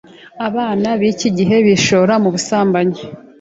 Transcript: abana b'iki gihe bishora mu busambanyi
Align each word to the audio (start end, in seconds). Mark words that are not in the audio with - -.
abana 0.47 0.87
b'iki 0.99 1.29
gihe 1.37 1.55
bishora 1.65 2.13
mu 2.23 2.29
busambanyi 2.35 3.01